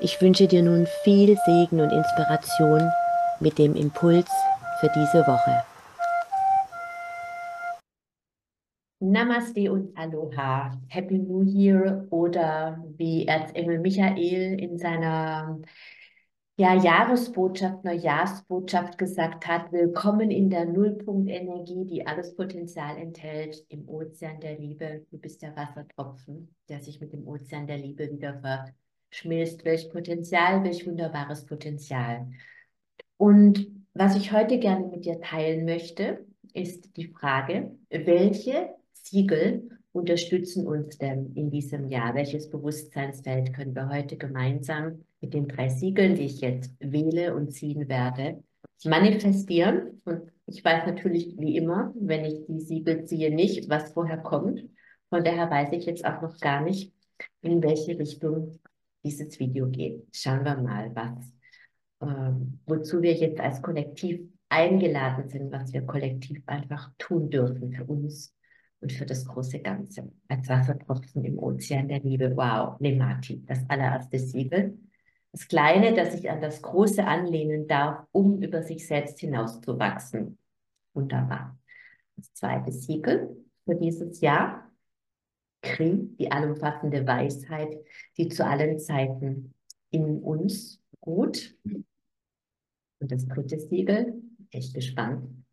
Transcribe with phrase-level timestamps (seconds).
[0.00, 2.88] Ich wünsche dir nun viel Segen und Inspiration
[3.40, 4.30] mit dem Impuls
[4.78, 5.64] für diese Woche.
[9.00, 15.58] Namaste und Aloha, Happy New Year oder wie Erzengel Michael in seiner
[16.56, 24.38] ja, Jahresbotschaft, Neujahrsbotschaft gesagt hat, willkommen in der Nullpunktenergie, die alles Potenzial enthält im Ozean
[24.38, 25.06] der Liebe.
[25.10, 28.40] Du bist der Wassertropfen, der sich mit dem Ozean der Liebe wieder
[29.10, 29.64] verschmilzt.
[29.64, 32.28] Welch Potenzial, welch wunderbares Potenzial.
[33.16, 40.66] Und was ich heute gerne mit dir teilen möchte, ist die Frage, welche Siegel unterstützen
[40.66, 42.14] uns denn in diesem Jahr?
[42.14, 47.52] Welches Bewusstseinsfeld können wir heute gemeinsam mit den drei Siegeln, die ich jetzt wähle und
[47.52, 48.42] ziehen werde,
[48.84, 50.00] manifestieren?
[50.04, 54.64] Und ich weiß natürlich wie immer, wenn ich die Siegel ziehe, nicht, was vorher kommt.
[55.10, 56.92] Von daher weiß ich jetzt auch noch gar nicht,
[57.42, 58.58] in welche Richtung
[59.04, 60.06] dieses Video geht.
[60.12, 61.32] Schauen wir mal, was,
[62.00, 67.84] ähm, wozu wir jetzt als Kollektiv eingeladen sind, was wir kollektiv einfach tun dürfen für
[67.84, 68.34] uns
[68.80, 70.10] und für das große Ganze.
[70.28, 72.36] Als Wassertropfen im Ozean der Liebe.
[72.36, 74.78] Wow, Lemati, das allererste Siegel.
[75.32, 80.38] Das Kleine, das sich an das Große anlehnen darf, um über sich selbst hinauszuwachsen.
[80.94, 81.58] Wunderbar.
[82.16, 84.67] Das zweite Siegel für dieses Jahr.
[85.62, 87.76] Kri, die allumfassende Weisheit,
[88.16, 89.54] die zu allen Zeiten
[89.90, 91.56] in uns ruht.
[91.64, 95.44] Und das dritte Siegel, echt gespannt.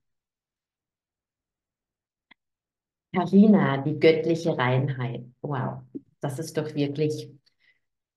[3.13, 5.25] Karina, die göttliche Reinheit.
[5.41, 5.83] Wow,
[6.19, 7.29] das ist doch wirklich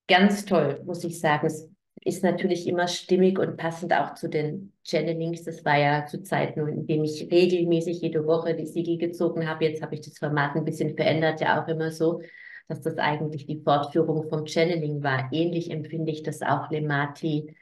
[0.08, 1.46] ganz toll, muss ich sagen.
[1.46, 1.68] Es
[2.04, 5.44] ist natürlich immer stimmig und passend auch zu den Channelings.
[5.44, 9.64] Das war ja zu Zeiten, in denen ich regelmäßig jede Woche die Siegel gezogen habe.
[9.64, 12.20] Jetzt habe ich das Format ein bisschen verändert, ja auch immer so,
[12.68, 15.28] dass das eigentlich die Fortführung vom Channeling war.
[15.32, 17.54] Ähnlich empfinde ich das auch Lemati.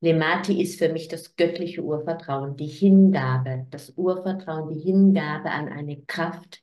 [0.00, 6.02] Lemati ist für mich das göttliche Urvertrauen, die Hingabe, das Urvertrauen, die Hingabe an eine
[6.02, 6.60] Kraft,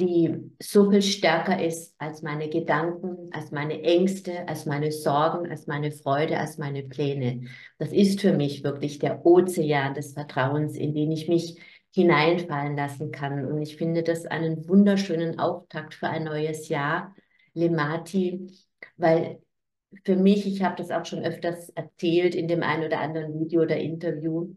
[0.00, 5.66] die so viel stärker ist als meine Gedanken, als meine Ängste, als meine Sorgen, als
[5.66, 7.48] meine Freude, als meine Pläne.
[7.78, 11.60] Das ist für mich wirklich der Ozean des Vertrauens, in den ich mich
[11.92, 13.44] hineinfallen lassen kann.
[13.46, 17.14] Und ich finde das einen wunderschönen Auftakt für ein neues Jahr,
[17.54, 18.50] Lemati,
[18.96, 19.40] weil
[20.04, 23.62] für mich, ich habe das auch schon öfters erzählt in dem einen oder anderen Video
[23.62, 24.54] oder Interview,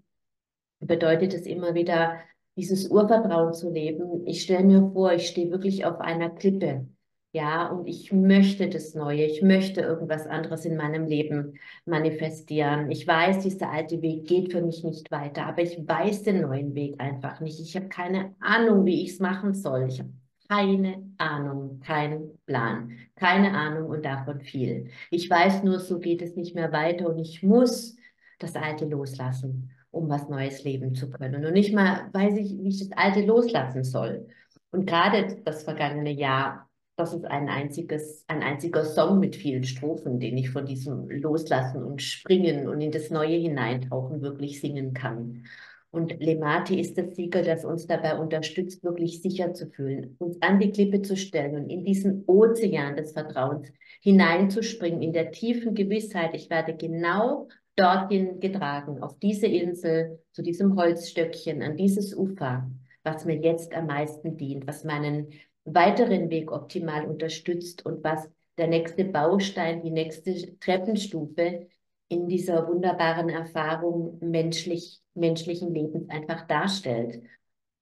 [0.80, 2.20] bedeutet es immer wieder,
[2.56, 4.26] dieses Urvertrauen zu leben.
[4.28, 6.88] Ich stelle mir vor, ich stehe wirklich auf einer Klippe.
[7.36, 11.56] Ja, und ich möchte das Neue, ich möchte irgendwas anderes in meinem Leben
[11.86, 12.92] manifestieren.
[12.92, 16.76] Ich weiß, dieser alte Weg geht für mich nicht weiter, aber ich weiß den neuen
[16.76, 17.60] Weg einfach nicht.
[17.60, 19.88] Ich habe keine Ahnung, wie ich es machen soll.
[19.88, 20.12] Ich habe
[20.48, 24.92] keine Ahnung, keinen Plan, keine Ahnung und davon viel.
[25.10, 27.96] Ich weiß nur, so geht es nicht mehr weiter und ich muss
[28.38, 31.46] das Alte loslassen um was Neues leben zu können.
[31.46, 34.28] Und nicht mal weiß ich, wie ich das Alte loslassen soll.
[34.72, 40.20] Und gerade das vergangene Jahr, das ist ein einziges, ein einziger Song mit vielen Strophen,
[40.20, 45.46] den ich von diesem Loslassen und Springen und in das Neue hineintauchen wirklich singen kann.
[45.92, 50.60] Und Lemati ist das Siegel, das uns dabei unterstützt, wirklich sicher zu fühlen, uns an
[50.60, 56.34] die Klippe zu stellen und in diesen Ozean des Vertrauens hineinzuspringen, in der tiefen Gewissheit,
[56.34, 62.70] ich werde genau dorthin getragen, auf diese Insel, zu diesem Holzstöckchen, an dieses Ufer,
[63.04, 65.30] was mir jetzt am meisten dient, was meinen
[65.66, 71.68] weiteren Weg optimal unterstützt und was der nächste Baustein, die nächste Treppenstufe
[72.10, 77.24] in dieser wunderbaren Erfahrung menschlich, menschlichen Lebens einfach darstellt.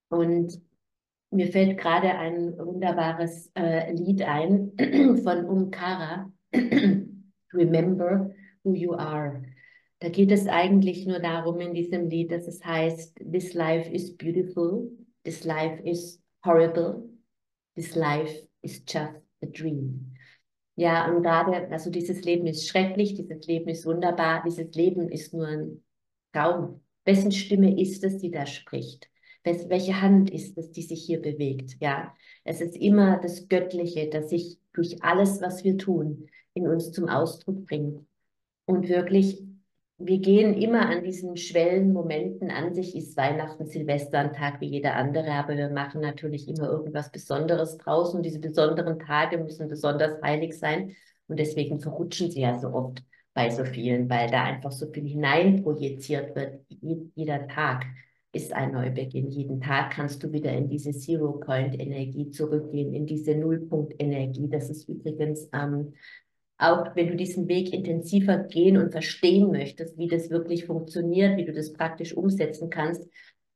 [0.09, 0.61] Und
[1.31, 4.71] mir fällt gerade ein wunderbares äh, Lied ein
[5.23, 6.31] von Umkara,
[7.53, 8.31] Remember
[8.63, 9.41] Who You Are.
[10.01, 14.17] Da geht es eigentlich nur darum in diesem Lied, dass es heißt, this life is
[14.17, 14.89] beautiful,
[15.23, 17.07] this life is horrible,
[17.75, 19.13] this life is just
[19.43, 20.15] a dream.
[20.75, 25.35] Ja, und gerade, also dieses Leben ist schrecklich, dieses Leben ist wunderbar, dieses Leben ist
[25.35, 25.83] nur ein
[26.33, 26.81] Traum.
[27.05, 29.07] Wessen Stimme ist es, die da spricht?
[29.43, 31.77] Welche Hand ist es, die sich hier bewegt?
[31.79, 36.91] Ja, es ist immer das Göttliche, das sich durch alles, was wir tun, in uns
[36.91, 38.03] zum Ausdruck bringt.
[38.65, 39.43] Und wirklich,
[40.05, 42.51] wir gehen immer an diesen Schwellenmomenten.
[42.51, 46.69] An sich ist Weihnachten, Silvester ein Tag wie jeder andere, aber wir machen natürlich immer
[46.69, 48.17] irgendwas Besonderes draußen.
[48.17, 50.95] Und diese besonderen Tage müssen besonders heilig sein.
[51.27, 53.03] Und deswegen verrutschen sie ja so oft
[53.33, 56.59] bei so vielen, weil da einfach so viel hineinprojiziert wird.
[57.15, 57.85] Jeder Tag
[58.33, 59.29] ist ein Neubeginn.
[59.29, 64.49] Jeden Tag kannst du wieder in diese Zero-Point-Energie zurückgehen, in diese Nullpunkt-Energie.
[64.49, 65.93] Das ist übrigens ähm,
[66.61, 71.45] auch, wenn du diesen Weg intensiver gehen und verstehen möchtest, wie das wirklich funktioniert, wie
[71.45, 73.07] du das praktisch umsetzen kannst,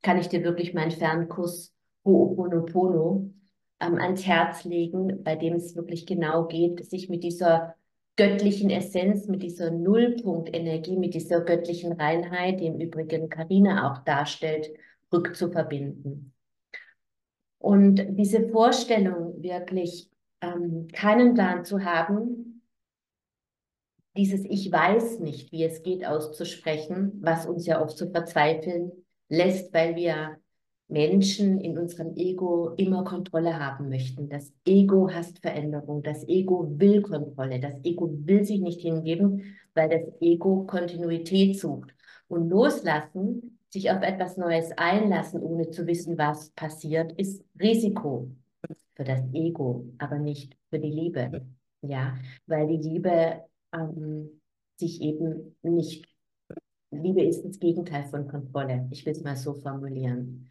[0.02, 1.74] kann ich dir wirklich meinen Fernkurs
[2.04, 3.31] Ho'oponopono
[3.80, 7.75] ähm, ans Herz legen, bei dem es wirklich genau geht, sich mit dieser
[8.16, 14.69] göttlichen Essenz, mit dieser Nullpunktenergie, mit dieser göttlichen Reinheit, die im Übrigen Karina auch darstellt,
[15.12, 16.34] rückzuverbinden.
[17.57, 20.10] Und diese Vorstellung, wirklich
[20.42, 22.55] ähm, keinen Plan zu haben,
[24.16, 28.92] dieses Ich weiß nicht, wie es geht, auszusprechen, was uns ja oft so verzweifeln
[29.30, 30.38] lässt, weil wir
[30.88, 34.30] Menschen in unserem Ego immer Kontrolle haben möchten.
[34.30, 39.90] Das Ego hasst Veränderung, das Ego will Kontrolle, das Ego will sich nicht hingeben, weil
[39.90, 41.94] das Ego Kontinuität sucht.
[42.28, 48.32] Und loslassen, sich auf etwas Neues einlassen, ohne zu wissen, was passiert, ist Risiko
[48.96, 51.46] für das Ego, aber nicht für die Liebe.
[51.82, 52.16] Ja,
[52.48, 54.42] weil die Liebe ähm,
[54.78, 56.08] sich eben nicht,
[56.92, 58.88] Liebe ist das Gegenteil von Kontrolle.
[58.92, 60.50] Ich will es mal so formulieren.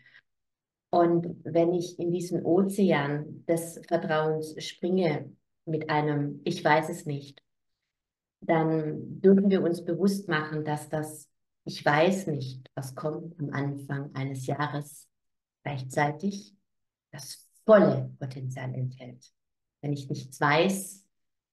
[0.90, 5.32] Und wenn ich in diesen Ozean des Vertrauens springe
[5.64, 7.42] mit einem Ich weiß es nicht,
[8.40, 11.28] dann dürfen wir uns bewusst machen, dass das
[11.64, 15.08] Ich weiß nicht, was kommt am Anfang eines Jahres,
[15.62, 16.54] gleichzeitig
[17.10, 19.32] das volle Potenzial enthält.
[19.80, 21.04] Wenn ich nichts weiß,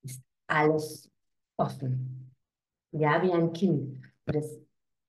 [0.04, 1.11] ist alles
[1.62, 2.34] offen.
[2.92, 4.02] Ja, wie ein Kind.
[4.26, 4.60] Dass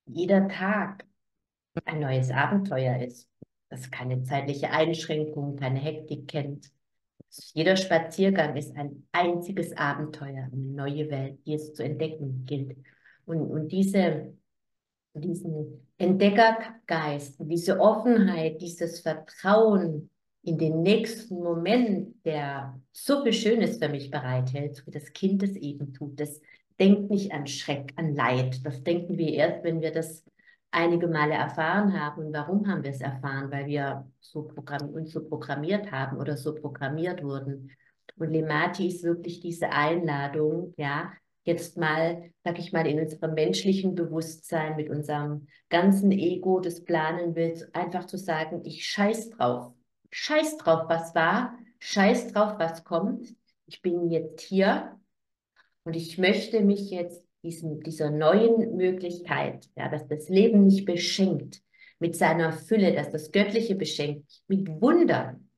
[0.05, 1.05] jeder Tag
[1.85, 3.29] ein neues Abenteuer ist
[3.73, 6.71] das keine zeitliche Einschränkung, keine Hektik kennt.
[7.53, 12.77] Jeder Spaziergang ist ein einziges Abenteuer, eine neue Welt, die es zu entdecken gilt.
[13.25, 14.35] Und, und diese,
[15.15, 20.11] diesen Entdeckergeist, diese Offenheit, dieses Vertrauen
[20.43, 25.55] in den nächsten Moment, der so viel Schönes für mich bereithält, wie das Kind es
[25.55, 26.41] eben tut, das
[26.79, 28.65] denkt nicht an Schreck, an Leid.
[28.65, 30.23] Das denken wir erst, wenn wir das
[30.71, 32.25] einige Male erfahren haben.
[32.25, 33.51] Und warum haben wir es erfahren?
[33.51, 34.51] Weil wir so
[34.93, 37.71] uns so programmiert haben oder so programmiert wurden.
[38.17, 41.13] Und Lemati ist wirklich diese Einladung, ja,
[41.45, 47.35] jetzt mal, sag ich mal, in unserem menschlichen Bewusstsein, mit unserem ganzen Ego, das planen
[47.35, 49.72] will, einfach zu sagen, ich scheiß drauf.
[50.15, 53.35] Scheiß drauf, was war, scheiß drauf, was kommt.
[53.65, 54.99] Ich bin jetzt hier
[55.85, 61.63] und ich möchte mich jetzt diesen, dieser neuen Möglichkeit, ja, dass das Leben mich beschenkt
[61.97, 65.49] mit seiner Fülle, dass das Göttliche beschenkt, mit Wundern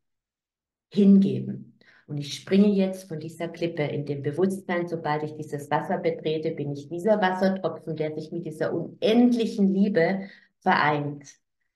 [0.90, 1.78] hingeben.
[2.08, 6.52] Und ich springe jetzt von dieser Klippe in dem Bewusstsein, sobald ich dieses Wasser betrete,
[6.52, 10.30] bin ich dieser Wassertropfen, der sich mit dieser unendlichen Liebe
[10.62, 11.26] vereint.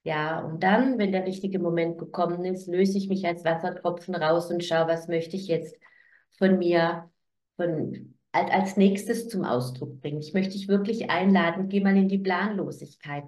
[0.04, 4.50] Ja, und dann, wenn der richtige Moment gekommen ist, löse ich mich als Wassertropfen raus
[4.50, 5.76] und schaue, was möchte ich jetzt
[6.38, 7.10] von mir,
[7.58, 10.20] von als nächstes zum Ausdruck bringen.
[10.20, 13.24] Ich möchte dich wirklich einladen, geh mal in die Planlosigkeit.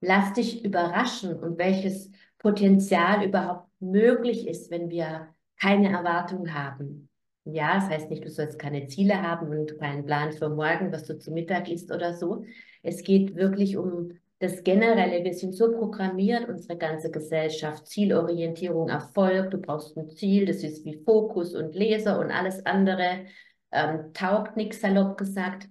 [0.00, 5.28] Lass dich überraschen und welches Potenzial überhaupt möglich ist, wenn wir
[5.60, 7.08] keine Erwartung haben.
[7.44, 11.04] Ja, das heißt nicht, du sollst keine Ziele haben und keinen Plan für morgen, was
[11.04, 12.44] du zu Mittag isst oder so.
[12.82, 15.24] Es geht wirklich um das Generelle.
[15.24, 19.50] Wir sind so programmiert, unsere ganze Gesellschaft, Zielorientierung, Erfolg.
[19.50, 23.26] Du brauchst ein Ziel, das ist wie Fokus und Laser und alles andere
[23.72, 25.68] ähm, taugt nichts, salopp gesagt.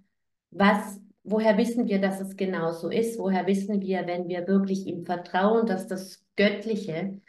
[0.51, 3.17] Was, woher wissen wir, dass es genau so ist?
[3.19, 7.21] Woher wissen wir, wenn wir wirklich ihm vertrauen, dass das Göttliche,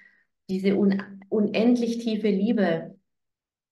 [0.50, 2.97] diese un unendlich tiefe Liebe,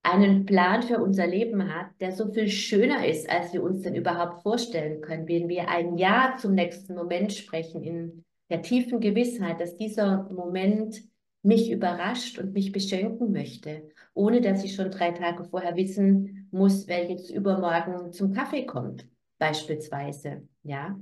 [0.06, 3.96] einen Plan für unser Leben hat, der so viel schöner ist, als wir uns denn
[3.96, 5.26] überhaupt vorstellen können.
[5.26, 11.02] Wenn wir ein Ja zum nächsten Moment sprechen, in der tiefen Gewissheit, dass dieser Moment
[11.42, 16.86] mich überrascht und mich beschenken möchte, ohne dass ich schon drei Tage vorher wissen muss,
[16.86, 19.08] wer jetzt übermorgen zum Kaffee kommt,
[19.38, 20.46] beispielsweise.
[20.62, 20.98] Ja.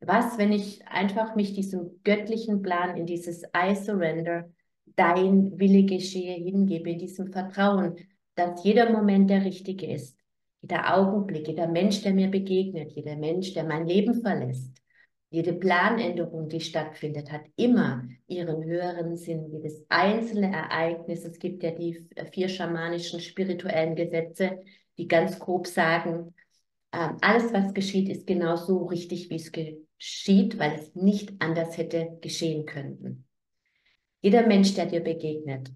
[0.00, 4.50] Was, wenn ich einfach mich diesem göttlichen Plan in dieses I surrender,
[4.96, 7.96] dein Wille geschehe hingebe, in diesem Vertrauen,
[8.34, 10.18] dass jeder Moment der richtige ist,
[10.60, 14.76] jeder Augenblick, jeder Mensch, der mir begegnet, jeder Mensch, der mein Leben verlässt,
[15.30, 19.50] jede Planänderung, die stattfindet, hat immer ihren höheren Sinn.
[19.50, 24.60] Jedes einzelne Ereignis, es gibt ja die vier schamanischen spirituellen Gesetze,
[24.98, 26.34] die ganz grob sagen,
[26.94, 32.18] Ähm, alles, was geschieht, ist genauso richtig, wie es geschieht, weil es nicht anders hätte
[32.20, 33.24] geschehen können.
[34.20, 35.72] Jeder Mensch, der dir begegnet,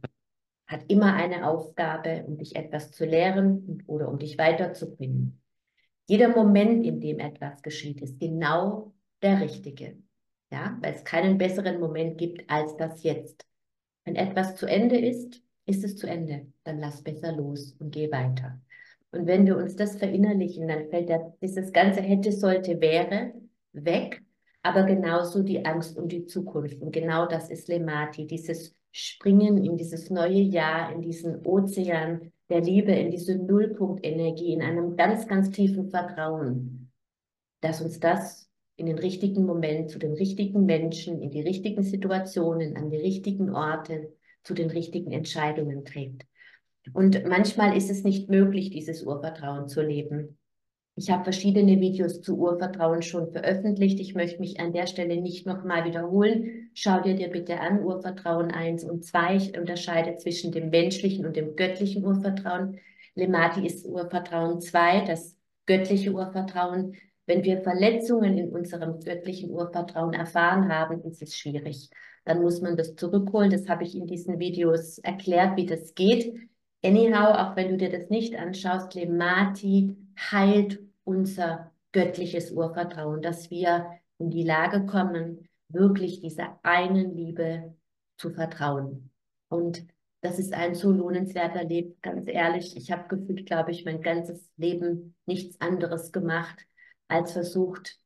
[0.67, 5.41] hat immer eine Aufgabe, um dich etwas zu lehren oder um dich weiterzubringen.
[6.09, 9.97] Jeder Moment, in dem etwas geschieht, ist genau der richtige.
[10.51, 13.45] Ja, weil es keinen besseren Moment gibt als das jetzt.
[14.05, 16.47] Wenn etwas zu Ende ist, ist es zu Ende.
[16.63, 18.61] Dann lass besser los und geh weiter.
[19.11, 23.33] Und wenn wir uns das verinnerlichen, dann fällt das, dieses ganze hätte, sollte, wäre
[23.73, 24.23] weg,
[24.63, 26.81] aber genauso die Angst um die Zukunft.
[26.81, 32.63] Und genau das ist Lemati, dieses Springen in dieses neue Jahr, in diesen Ozean der
[32.63, 36.91] Liebe, in diese Nullpunktenergie, in einem ganz, ganz tiefen Vertrauen,
[37.61, 42.75] dass uns das in den richtigen Moment, zu den richtigen Menschen, in die richtigen Situationen,
[42.79, 46.25] an die richtigen Orte, zu den richtigen Entscheidungen trägt.
[46.95, 50.39] Und manchmal ist es nicht möglich, dieses Urvertrauen zu leben.
[50.99, 54.01] Ich habe verschiedene Videos zu Urvertrauen schon veröffentlicht.
[54.01, 56.71] Ich möchte mich an der Stelle nicht nochmal wiederholen.
[56.73, 59.37] Schau dir dir bitte an, Urvertrauen 1 und 2.
[59.37, 62.79] Ich unterscheide zwischen dem menschlichen und dem göttlichen Urvertrauen.
[63.15, 65.37] Lemati ist Urvertrauen 2, das
[65.67, 66.95] göttliche Urvertrauen.
[67.27, 71.91] Wenn wir Verletzungen in unserem göttlichen Urvertrauen erfahren haben, ist es schwierig.
[72.25, 73.51] Dann muss man das zurückholen.
[73.51, 76.35] Das habe ich in diesen Videos erklärt, wie das geht.
[76.83, 79.95] Anyhow, auch wenn du dir das nicht anschaust, Lemati
[80.31, 87.75] heilt unser göttliches Urvertrauen, dass wir in die Lage kommen, wirklich dieser einen Liebe
[88.19, 89.11] zu vertrauen.
[89.49, 89.87] Und
[90.21, 92.77] das ist ein so lohnenswerter Leben, ganz ehrlich.
[92.77, 96.67] Ich habe gefühlt, glaube ich, mein ganzes Leben nichts anderes gemacht,
[97.09, 97.99] als versucht,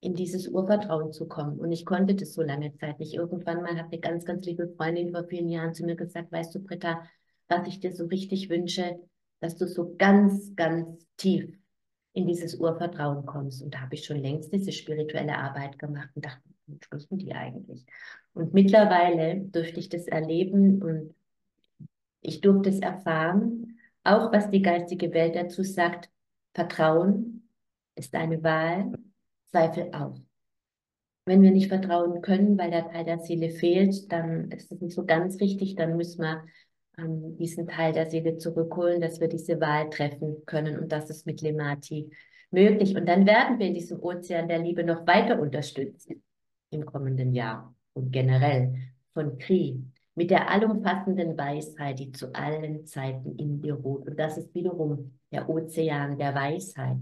[0.00, 1.58] in dieses Urvertrauen zu kommen.
[1.58, 3.14] Und ich konnte das so lange Zeit nicht.
[3.14, 6.54] Irgendwann mal hat eine ganz, ganz liebe Freundin vor vielen Jahren zu mir gesagt, weißt
[6.54, 7.02] du, Britta,
[7.48, 8.98] was ich dir so richtig wünsche,
[9.40, 11.59] dass du so ganz, ganz tief
[12.12, 13.62] in dieses Urvertrauen kommst.
[13.62, 17.32] Und da habe ich schon längst diese spirituelle Arbeit gemacht und dachte, was sprechen die
[17.32, 17.84] eigentlich?
[18.32, 21.14] Und mittlerweile durfte ich das erleben und
[22.20, 26.10] ich durfte es erfahren, auch was die geistige Welt dazu sagt,
[26.54, 27.48] Vertrauen
[27.94, 28.92] ist eine Wahl,
[29.50, 30.16] Zweifel auch.
[31.26, 34.94] Wenn wir nicht vertrauen können, weil der Teil der Seele fehlt, dann ist das nicht
[34.94, 35.76] so ganz richtig.
[35.76, 36.44] Dann müssen wir
[36.98, 40.78] ähm, diesen Teil der Seele zurückholen, dass wir diese Wahl treffen können.
[40.78, 42.10] Und das ist mit Lemati
[42.50, 42.96] möglich.
[42.96, 46.12] Und dann werden wir in diesem Ozean der Liebe noch weiter unterstützt
[46.70, 48.74] im kommenden Jahr und generell
[49.12, 49.82] von Kri
[50.14, 54.06] mit der allumfassenden Weisheit, die zu allen Zeiten in dir ruht.
[54.06, 56.98] Und das ist wiederum der Ozean der Weisheit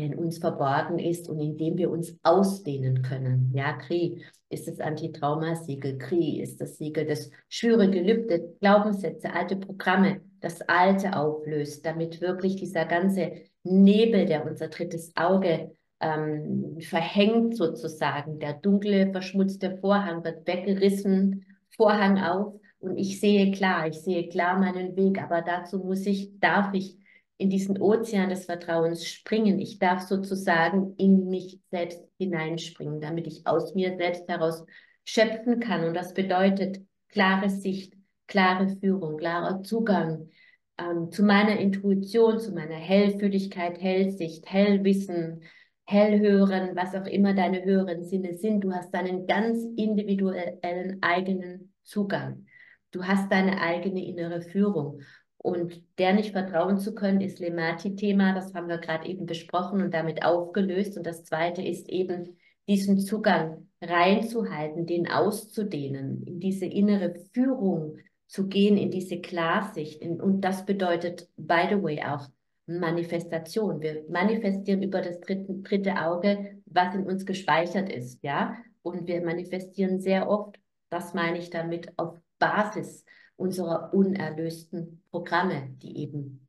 [0.00, 3.52] der in uns verborgen ist und in dem wir uns ausdehnen können.
[3.54, 10.22] Ja, Kri ist das Antitraumasiegel, Kri ist das Siegel, das schwüre Gelübde, Glaubenssätze, alte Programme,
[10.40, 18.38] das Alte auflöst, damit wirklich dieser ganze Nebel, der unser drittes Auge ähm, verhängt sozusagen,
[18.38, 21.44] der dunkle, verschmutzte Vorhang wird weggerissen,
[21.76, 22.54] Vorhang auf.
[22.78, 26.96] Und ich sehe klar, ich sehe klar meinen Weg, aber dazu muss ich, darf ich
[27.40, 29.58] in diesen Ozean des Vertrauens springen.
[29.58, 34.64] Ich darf sozusagen in mich selbst hineinspringen, damit ich aus mir selbst heraus
[35.04, 35.84] schöpfen kann.
[35.84, 37.94] Und das bedeutet klare Sicht,
[38.26, 40.28] klare Führung, klarer Zugang
[40.76, 45.42] ähm, zu meiner Intuition, zu meiner Hellfühligkeit, Hellsicht, Hellwissen,
[45.86, 48.60] Hellhören, was auch immer deine höheren Sinne sind.
[48.60, 52.46] Du hast deinen ganz individuellen eigenen Zugang.
[52.90, 55.00] Du hast deine eigene innere Führung.
[55.42, 58.34] Und der nicht vertrauen zu können, ist Lemati-Thema.
[58.34, 60.98] Das haben wir gerade eben besprochen und damit aufgelöst.
[60.98, 62.36] Und das zweite ist eben,
[62.68, 70.02] diesen Zugang reinzuhalten, den auszudehnen, in diese innere Führung zu gehen, in diese Klarsicht.
[70.02, 72.28] Und das bedeutet, by the way, auch
[72.66, 73.80] Manifestation.
[73.80, 78.56] Wir manifestieren über das dritte, dritte Auge, was in uns gespeichert ist, ja.
[78.82, 80.56] Und wir manifestieren sehr oft,
[80.90, 83.04] das meine ich damit, auf Basis
[83.40, 86.46] unserer unerlösten Programme, die eben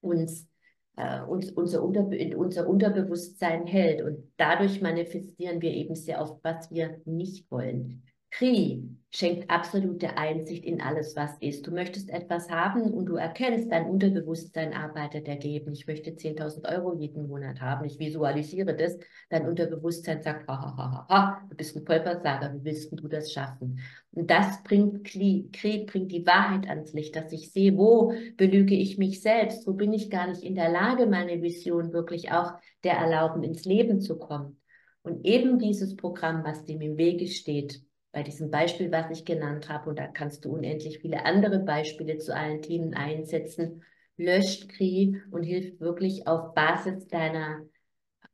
[0.00, 0.48] uns,
[0.96, 4.02] äh, uns unser, Unter unser Unterbewusstsein hält.
[4.02, 8.04] Und dadurch manifestieren wir eben sehr oft, was wir nicht wollen.
[8.36, 11.66] Kri schenkt absolute Einsicht in alles, was ist.
[11.66, 15.72] Du möchtest etwas haben und du erkennst, dein Unterbewusstsein arbeitet dagegen.
[15.72, 17.86] Ich möchte 10.000 Euro jeden Monat haben.
[17.86, 18.98] Ich visualisiere das.
[19.30, 22.52] Dein Unterbewusstsein sagt, ha, ha, ha, ha, du bist ein Vollversager.
[22.52, 23.80] Wie willst du das schaffen?
[24.12, 28.74] Und das bringt Kri, Kri bringt die Wahrheit ans Licht, dass ich sehe, wo belüge
[28.74, 29.66] ich mich selbst?
[29.66, 32.52] Wo bin ich gar nicht in der Lage, meine Vision wirklich auch
[32.84, 34.60] der erlauben, ins Leben zu kommen?
[35.00, 37.85] Und eben dieses Programm, was dem im Wege steht,
[38.16, 42.16] bei diesem Beispiel, was ich genannt habe, und da kannst du unendlich viele andere Beispiele
[42.16, 43.82] zu allen Themen einsetzen,
[44.16, 47.60] löscht Kri und hilft wirklich auf Basis deiner,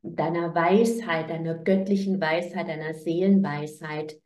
[0.03, 4.21] deiner Weisheit, deiner göttlichen Weisheit, deiner Seelenweisheit,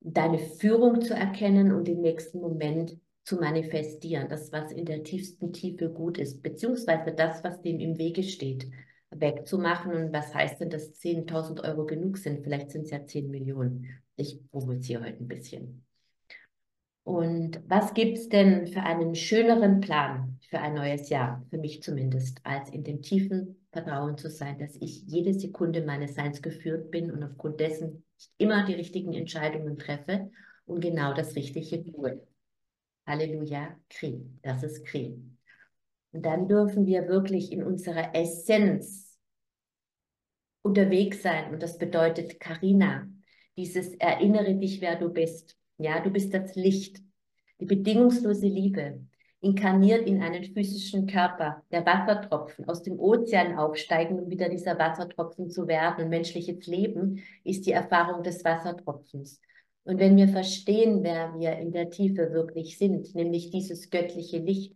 [0.00, 4.28] deine Führung zu erkennen und im nächsten Moment zu manifestieren.
[4.28, 8.66] Das, was in der tiefsten Tiefe gut ist, beziehungsweise das, was dem im Wege steht,
[9.10, 9.92] wegzumachen.
[9.92, 12.42] Und was heißt denn, dass 10.000 Euro genug sind?
[12.42, 13.86] Vielleicht sind es ja 10 Millionen.
[14.20, 15.86] Ich provoziere heute ein bisschen.
[17.04, 21.82] Und was gibt es denn für einen schöneren Plan für ein neues Jahr, für mich
[21.82, 26.90] zumindest, als in dem tiefen Vertrauen zu sein, dass ich jede Sekunde meines Seins geführt
[26.90, 28.04] bin und aufgrund dessen
[28.36, 30.30] immer die richtigen Entscheidungen treffe
[30.66, 32.20] und genau das Richtige tue.
[33.06, 35.18] Halleluja, Kri, das ist Kri.
[36.12, 39.18] Und dann dürfen wir wirklich in unserer Essenz
[40.60, 43.08] unterwegs sein und das bedeutet Karina,
[43.56, 45.56] dieses erinnere dich, wer du bist.
[45.78, 46.98] Ja, du bist das Licht,
[47.60, 49.00] die bedingungslose Liebe,
[49.40, 55.50] inkarniert in einen physischen Körper, der Wassertropfen, aus dem Ozean aufsteigen, um wieder dieser Wassertropfen
[55.50, 56.04] zu werden.
[56.04, 59.40] Und menschliches Leben ist die Erfahrung des Wassertropfens.
[59.84, 64.74] Und wenn wir verstehen, wer wir in der Tiefe wirklich sind, nämlich dieses göttliche Licht,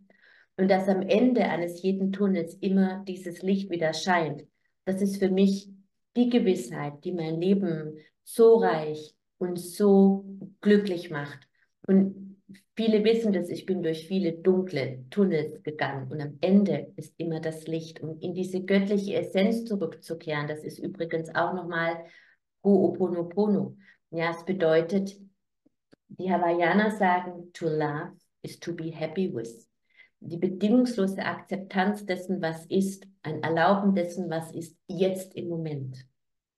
[0.57, 4.45] und dass am Ende eines jeden Tunnels immer dieses Licht wieder scheint,
[4.85, 5.69] das ist für mich
[6.15, 10.25] die Gewissheit, die mein Leben so reich und so
[10.59, 11.47] glücklich macht.
[11.87, 12.41] Und
[12.75, 17.39] viele wissen das, ich bin durch viele dunkle Tunnels gegangen und am Ende ist immer
[17.39, 18.01] das Licht.
[18.01, 22.03] Und in diese göttliche Essenz zurückzukehren, das ist übrigens auch nochmal
[22.63, 23.77] Ho'oponopono.
[24.09, 25.15] Ja, es bedeutet,
[26.07, 29.69] die Hawaiianer sagen, to love is to be happy with.
[30.19, 36.07] Die bedingungslose Akzeptanz dessen, was ist, ein Erlauben dessen, was ist jetzt im Moment,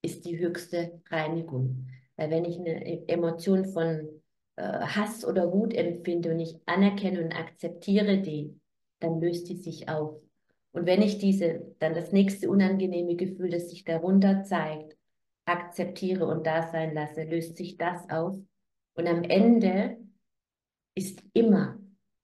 [0.01, 1.87] ist die höchste Reinigung.
[2.15, 4.07] Weil wenn ich eine Emotion von
[4.55, 8.59] äh, Hass oder Wut empfinde und ich anerkenne und akzeptiere die,
[8.99, 10.19] dann löst die sich auf.
[10.71, 14.97] Und wenn ich diese, dann das nächste unangenehme Gefühl, das sich darunter zeigt,
[15.45, 18.37] akzeptiere und da sein lasse, löst sich das auf.
[18.93, 19.97] Und am Ende
[20.95, 21.79] ist immer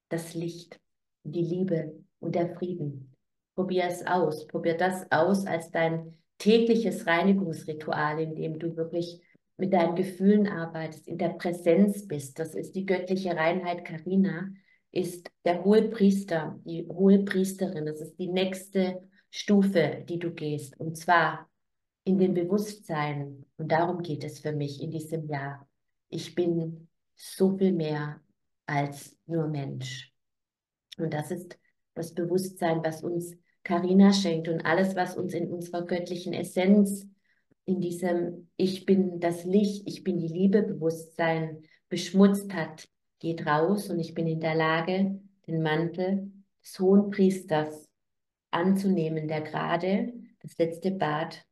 [0.09, 0.79] das Licht,
[1.23, 3.15] die Liebe und der Frieden.
[3.55, 4.47] Probier es aus.
[4.47, 9.21] Probier das aus als dein tägliches Reinigungsritual, in dem du wirklich
[9.57, 14.49] mit deinen Gefühlen arbeitest, in der Präsenz bist, das ist die göttliche Reinheit Karina,
[14.91, 20.79] ist der Hohepriester, die Hohepriesterin, das ist die nächste Stufe, die du gehst.
[20.79, 21.49] Und zwar
[22.03, 25.67] in dem Bewusstsein, und darum geht es für mich in diesem Jahr.
[26.09, 28.21] Ich bin so viel mehr
[28.65, 30.13] als nur Mensch.
[30.97, 31.57] Und das ist
[31.95, 37.07] das Bewusstsein, was uns Karina schenkt und alles, was uns in unserer göttlichen Essenz
[37.65, 43.89] in diesem Ich bin das Licht, ich bin die Liebe Bewusstsein beschmutzt hat, geht raus
[43.89, 47.87] und ich bin in der Lage, den Mantel des Hohen Priesters
[48.51, 51.45] anzunehmen, der gerade das letzte Bad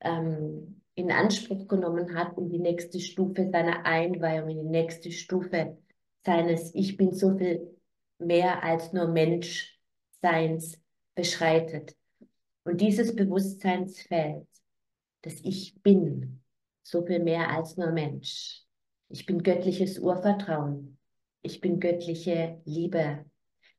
[0.00, 5.76] ähm, in Anspruch genommen hat, um die nächste Stufe seiner Einweihung, in die nächste Stufe
[6.24, 7.76] seines Ich bin so viel
[8.18, 10.78] mehr als nur Menschseins
[11.14, 11.94] beschreitet.
[12.64, 14.46] Und dieses Bewusstseinsfeld
[15.24, 16.42] dass ich bin
[16.82, 18.62] so viel mehr als nur Mensch.
[19.08, 20.98] Ich bin göttliches Urvertrauen.
[21.40, 23.24] Ich bin göttliche Liebe.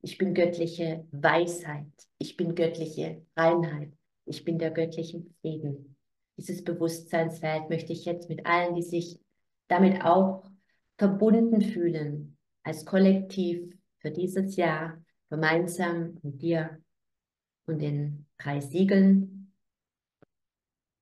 [0.01, 1.91] Ich bin göttliche Weisheit.
[2.17, 3.93] Ich bin göttliche Reinheit.
[4.25, 5.97] Ich bin der göttlichen Frieden.
[6.37, 9.19] Dieses Bewusstseinsfeld möchte ich jetzt mit allen, die sich
[9.67, 10.49] damit auch
[10.97, 16.81] verbunden fühlen, als Kollektiv für dieses Jahr gemeinsam mit dir
[17.65, 19.51] und den drei Siegeln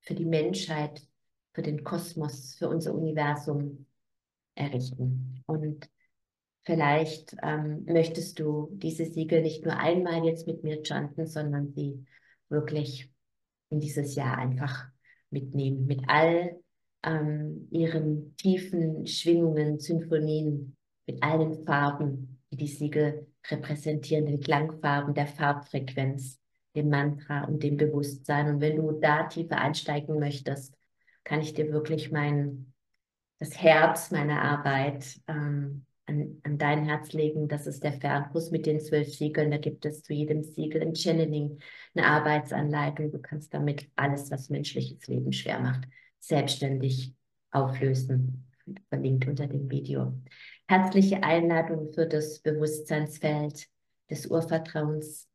[0.02, 1.06] für die Menschheit,
[1.54, 3.86] für den Kosmos, für unser Universum
[4.56, 5.44] errichten.
[5.46, 5.90] Und
[6.64, 12.06] vielleicht ähm, möchtest du diese Siegel nicht nur einmal jetzt mit mir chanten, sondern sie
[12.50, 13.12] wirklich
[13.70, 14.86] in dieses Jahr einfach
[15.30, 16.60] mitnehmen, mit all
[17.04, 20.76] ähm, ihren tiefen Schwingungen, Symphonien,
[21.08, 26.40] mit allen Farben, die die Siegel repräsentieren, den Klangfarben der Farbfrequenz
[26.76, 28.48] dem Mantra und dem Bewusstsein.
[28.48, 30.76] Und wenn du da tiefer einsteigen möchtest,
[31.24, 32.74] kann ich dir wirklich mein,
[33.40, 37.48] das Herz meiner Arbeit ähm, an, an dein Herz legen.
[37.48, 39.52] Das ist der Fernbus mit den zwölf Siegeln.
[39.52, 41.60] Da gibt es zu jedem Siegel ein Channeling,
[41.96, 43.12] eine Arbeitsanleitung.
[43.12, 45.88] Du kannst damit alles, was menschliches Leben schwer macht,
[46.20, 47.16] selbstständig
[47.52, 48.48] auflösen.
[48.90, 50.14] Verlinkt unter dem Video.
[50.68, 53.68] Herzliche Einladung für das Bewusstseinsfeld
[54.10, 55.28] des Urvertrauens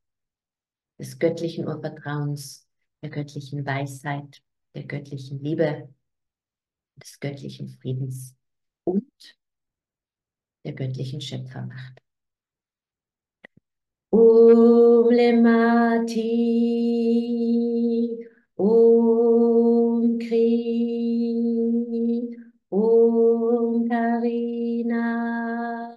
[0.99, 2.69] des göttlichen Urvertrauens,
[3.03, 4.43] der göttlichen Weisheit,
[4.75, 5.89] der göttlichen Liebe,
[6.97, 8.37] des göttlichen Friedens
[8.85, 9.39] und
[10.65, 12.03] der göttlichen Schöpfermacht.
[14.11, 16.25] Om Lemati,
[18.57, 21.37] Om Kri,
[22.71, 25.97] Om Karina,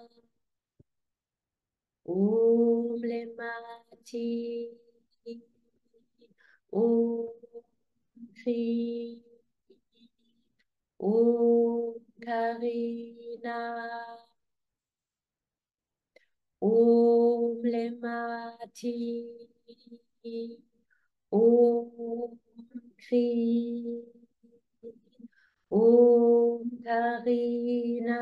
[2.03, 4.81] Om Lemati,
[6.71, 7.27] Om
[8.35, 9.21] Kri,
[10.99, 13.57] Om Karina.
[16.61, 19.25] Om Lemati,
[21.31, 22.39] Om
[22.97, 24.03] Kri,
[25.71, 28.21] Om Karina,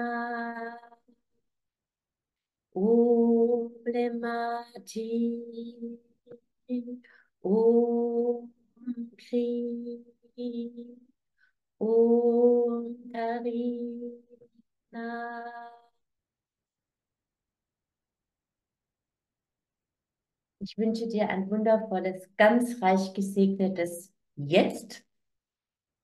[2.74, 5.10] Om Lemati,
[7.42, 8.52] Om
[9.18, 10.04] Kri,
[11.80, 14.30] Om Karina.
[20.62, 25.06] Ich wünsche dir ein wundervolles, ganz reich gesegnetes Jetzt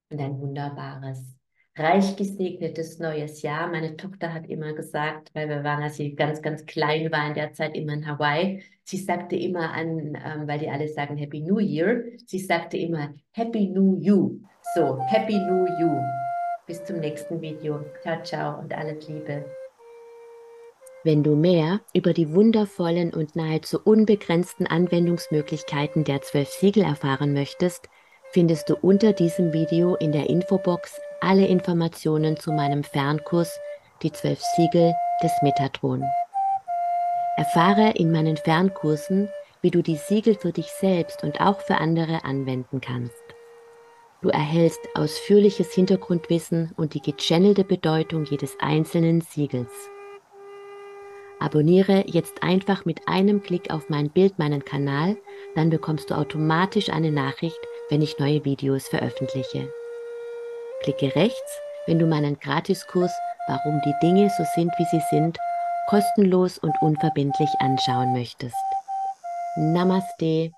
[0.09, 1.35] und ein wunderbares,
[1.77, 3.67] reich gesegnetes neues Jahr.
[3.67, 7.33] Meine Tochter hat immer gesagt, weil wir waren, als sie ganz, ganz klein war in
[7.33, 11.41] der Zeit immer in Hawaii, sie sagte immer an, ähm, weil die alle sagen Happy
[11.41, 14.39] New Year, sie sagte immer Happy New You.
[14.75, 15.99] So, Happy New You.
[16.65, 17.81] Bis zum nächsten Video.
[18.01, 19.45] Ciao, ciao und alles Liebe.
[21.03, 27.89] Wenn du mehr über die wundervollen und nahezu unbegrenzten Anwendungsmöglichkeiten der zwölf Siegel erfahren möchtest,
[28.31, 33.59] findest du unter diesem Video in der Infobox alle Informationen zu meinem Fernkurs
[34.01, 36.03] Die zwölf Siegel des Metatron.
[37.37, 39.29] Erfahre in meinen Fernkursen,
[39.61, 43.23] wie du die Siegel für dich selbst und auch für andere anwenden kannst.
[44.21, 49.71] Du erhältst ausführliches Hintergrundwissen und die gechannelte Bedeutung jedes einzelnen Siegels.
[51.39, 55.17] Abonniere jetzt einfach mit einem Klick auf mein Bild meinen Kanal,
[55.55, 59.69] dann bekommst du automatisch eine Nachricht, wenn ich neue Videos veröffentliche.
[60.85, 63.11] Klicke rechts, wenn du meinen Gratiskurs
[63.47, 65.37] Warum die Dinge so sind, wie sie sind,
[65.87, 68.55] kostenlos und unverbindlich anschauen möchtest.
[69.55, 70.51] Namaste.